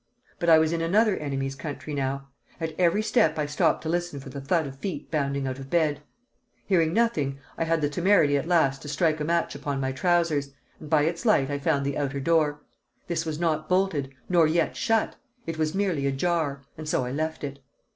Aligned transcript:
But 0.39 0.49
I 0.49 0.57
was 0.57 0.73
in 0.73 0.81
another 0.81 1.15
enemy's 1.17 1.53
country 1.53 1.93
now; 1.93 2.29
at 2.59 2.73
every 2.79 3.03
step 3.03 3.37
I 3.37 3.45
stopped 3.45 3.83
to 3.83 3.89
listen 3.89 4.19
for 4.19 4.29
the 4.29 4.41
thud 4.41 4.65
of 4.65 4.79
feet 4.79 5.11
bounding 5.11 5.45
out 5.45 5.59
of 5.59 5.69
bed. 5.69 6.01
Hearing 6.65 6.91
nothing, 6.91 7.37
I 7.55 7.65
had 7.65 7.81
the 7.81 7.87
temerity 7.87 8.35
at 8.35 8.47
last 8.47 8.81
to 8.81 8.89
strike 8.89 9.19
a 9.19 9.23
match 9.23 9.53
upon 9.53 9.79
my 9.79 9.91
trousers, 9.91 10.55
and 10.79 10.89
by 10.89 11.03
its 11.03 11.23
light 11.23 11.51
I 11.51 11.59
found 11.59 11.85
the 11.85 11.99
outer 11.99 12.19
door. 12.19 12.63
This 13.05 13.27
was 13.27 13.39
not 13.39 13.69
bolted 13.69 14.11
nor 14.27 14.47
yet 14.47 14.75
shut; 14.75 15.17
it 15.45 15.59
was 15.59 15.75
merely 15.75 16.07
ajar, 16.07 16.63
and 16.79 16.89
so 16.89 17.05
I 17.05 17.11
left 17.11 17.43
it. 17.43 17.59